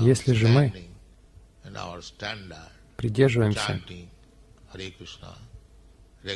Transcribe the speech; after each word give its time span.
Если 0.00 0.32
же 0.32 0.48
мы 0.48 0.72
придерживаемся 2.96 3.80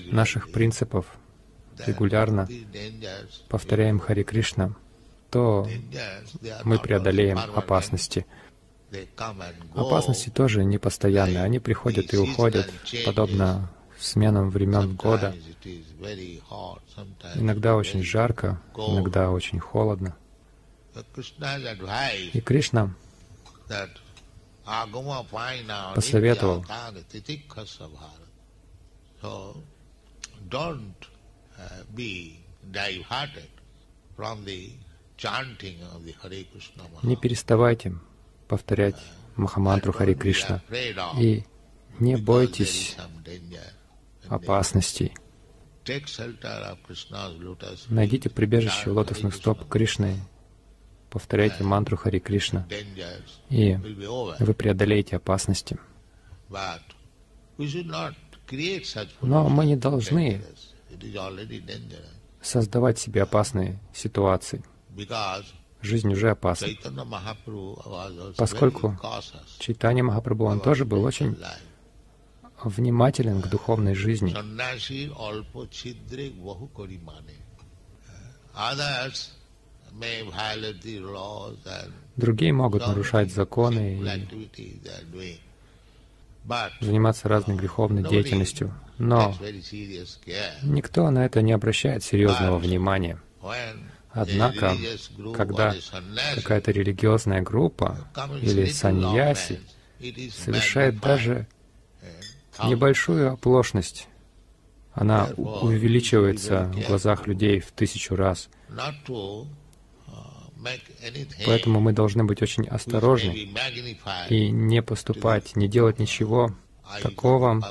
наших 0.07 0.53
принципов, 0.53 1.07
регулярно 1.87 2.49
повторяем 3.49 3.99
Хари 3.99 4.23
Кришна, 4.23 4.75
то 5.31 5.69
мы 6.65 6.79
преодолеем 6.79 7.39
опасности. 7.39 8.27
Опасности 9.75 10.31
тоже 10.31 10.65
не 10.65 10.79
постоянные, 10.79 11.43
они 11.43 11.59
приходят 11.59 12.13
и 12.15 12.17
уходят, 12.17 12.71
подобно 13.05 13.71
сменам 13.99 14.51
времен 14.51 14.95
года. 14.95 15.35
Иногда 17.35 17.77
очень 17.77 18.03
жарко, 18.03 18.61
иногда 18.77 19.31
очень 19.31 19.59
холодно. 19.59 20.17
И 22.33 22.41
Кришна 22.41 22.95
посоветовал 25.95 26.65
не 37.03 37.17
переставайте 37.17 37.95
повторять 38.49 38.97
Махамантру 39.37 39.93
Хари 39.93 40.15
Кришна. 40.15 40.63
и 41.19 41.45
не 41.99 42.17
бойтесь 42.17 42.97
опасностей. 44.29 45.15
Найдите 47.89 48.31
прибежище 48.31 48.91
лотосных 48.91 49.35
стоп 49.35 49.69
Кришны, 49.69 50.19
повторяйте 51.15 51.63
мантру 51.63 51.97
Хари 51.97 52.19
Кришна, 52.19 52.67
и 53.49 53.79
вы 54.41 54.53
преодолеете 54.53 55.17
опасности. 55.17 55.79
Но 59.23 59.49
мы 59.49 59.65
не 59.65 59.77
должны 59.77 60.43
создавать 62.43 62.99
себе 62.99 63.23
опасные 63.23 63.79
ситуации. 63.95 64.65
Жизнь 65.83 66.13
уже 66.13 66.31
опасна. 66.31 66.69
Поскольку 68.37 68.99
Чайтанья 69.61 70.03
Махапрабху, 70.03 70.47
он 70.47 70.61
тоже 70.61 70.85
был 70.85 71.05
очень 71.05 71.37
внимателен 72.65 73.41
к 73.41 73.47
духовной 73.49 73.95
жизни. 73.95 74.35
Другие 82.17 82.53
могут 82.53 82.87
нарушать 82.87 83.33
законы 83.33 84.01
и 84.01 84.29
заниматься 86.81 87.29
разной 87.29 87.57
греховной 87.57 88.09
деятельностью, 88.09 88.75
но 88.99 89.35
никто 90.63 91.11
на 91.11 91.25
это 91.25 91.43
не 91.43 91.53
обращает 91.53 92.05
серьезного 92.05 92.59
внимания. 92.59 93.21
Однако, 94.11 94.77
когда 95.35 95.75
какая-то 96.37 96.71
религиозная 96.71 97.43
группа 97.43 97.99
или 98.41 98.67
саньяси 98.67 99.61
совершает 100.31 101.01
даже 101.01 101.49
небольшую 102.65 103.33
оплошность, 103.33 104.09
она 104.93 105.29
увеличивается 105.37 106.71
в 106.73 106.87
глазах 106.87 107.27
людей 107.27 107.59
в 107.59 107.73
тысячу 107.73 108.15
раз. 108.15 108.49
Поэтому 111.47 111.81
мы 111.81 111.93
должны 111.93 112.25
быть 112.25 112.43
очень 112.43 112.67
осторожны 112.67 113.49
и 114.29 114.51
не 114.51 114.83
поступать, 114.83 115.57
не 115.57 115.69
делать 115.69 115.99
ничего 115.99 116.55
такого, 117.03 117.63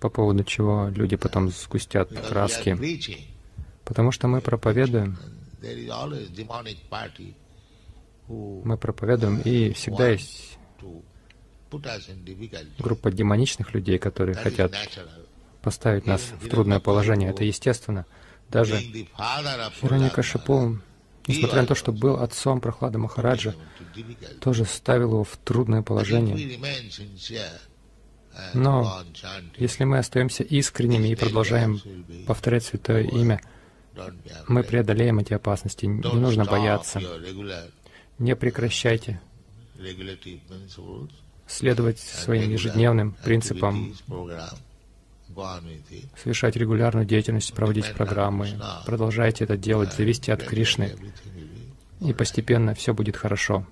по 0.00 0.08
поводу 0.10 0.44
чего 0.44 0.88
люди 0.88 1.16
потом 1.16 1.50
сгустят 1.50 2.10
краски. 2.28 2.78
Потому 3.84 4.12
что 4.12 4.28
мы 4.28 4.40
проповедуем, 4.40 5.18
мы 8.28 8.76
проповедуем, 8.76 9.40
и 9.40 9.72
всегда 9.72 10.08
есть 10.08 10.58
группа 12.78 13.10
демоничных 13.10 13.74
людей, 13.74 13.98
которые 13.98 14.34
хотят 14.34 14.74
поставить 15.62 16.06
нас 16.06 16.22
в 16.40 16.48
трудное 16.48 16.80
положение. 16.80 17.30
Это 17.30 17.44
естественно. 17.44 18.06
Даже 18.48 18.78
Хираньякашипу 19.80 20.78
несмотря 21.28 21.60
на 21.60 21.66
то, 21.66 21.74
что 21.74 21.92
был 21.92 22.16
отцом 22.16 22.60
Прохлада 22.60 22.98
Махараджа, 22.98 23.54
тоже 24.40 24.64
ставил 24.64 25.12
его 25.12 25.24
в 25.24 25.36
трудное 25.36 25.82
положение. 25.82 26.58
Но 28.54 29.02
если 29.56 29.84
мы 29.84 29.98
остаемся 29.98 30.42
искренними 30.42 31.08
и 31.08 31.14
продолжаем 31.14 31.80
повторять 32.26 32.64
святое 32.64 33.02
имя, 33.02 33.40
мы 34.46 34.62
преодолеем 34.62 35.18
эти 35.18 35.34
опасности. 35.34 35.86
Не 35.86 36.18
нужно 36.18 36.44
бояться. 36.44 37.00
Не 38.18 38.34
прекращайте 38.34 39.20
следовать 41.46 41.98
своим 41.98 42.50
ежедневным 42.50 43.12
принципам 43.24 43.94
совершать 46.16 46.56
регулярную 46.56 47.06
деятельность, 47.06 47.52
проводить 47.54 47.92
программы. 47.94 48.48
Продолжайте 48.86 49.44
это 49.44 49.56
делать, 49.56 49.92
зависите 49.92 50.32
от 50.32 50.42
Кришны, 50.42 50.94
и 52.00 52.12
постепенно 52.12 52.74
все 52.74 52.94
будет 52.94 53.16
хорошо. 53.16 53.66